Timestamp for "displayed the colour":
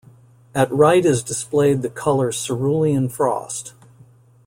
1.21-2.31